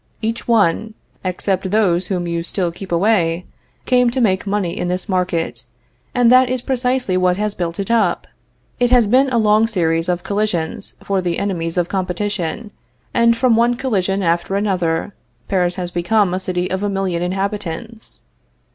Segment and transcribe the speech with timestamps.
[0.19, 3.45] Each one, except those whom you still keep away,
[3.85, 5.65] came to make money in this market,
[6.15, 8.25] and that is precisely what has built it up.
[8.79, 12.71] It has been a long series of collisions for the enemies of competition,
[13.13, 15.13] and from one collision after another,
[15.47, 18.21] Paris has become a city of a million inhabitants.